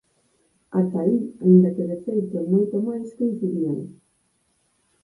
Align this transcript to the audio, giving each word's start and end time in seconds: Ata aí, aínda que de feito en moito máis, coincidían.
Ata 0.79 0.99
aí, 1.03 1.15
aínda 1.43 1.73
que 1.75 1.83
de 1.91 1.97
feito 2.05 2.33
en 2.41 2.45
moito 2.53 2.75
máis, 2.87 3.07
coincidían. 3.17 3.77